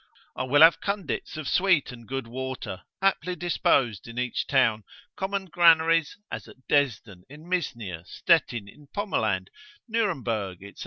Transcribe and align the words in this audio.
I 0.35 0.45
will 0.45 0.63
have 0.63 0.81
conduits 0.81 1.37
of 1.37 1.47
sweet 1.47 1.91
and 1.91 2.07
good 2.07 2.25
water, 2.25 2.81
aptly 3.03 3.35
disposed 3.35 4.07
in 4.07 4.17
each 4.17 4.47
town, 4.47 4.83
common 5.15 5.45
granaries, 5.45 6.17
as 6.31 6.47
at 6.47 6.67
Dresden 6.67 7.23
in 7.29 7.47
Misnia, 7.47 8.03
Stetein 8.07 8.67
in 8.67 8.87
Pomerland, 8.87 9.49
Noremberg, 9.87 10.61
&c. 10.75 10.77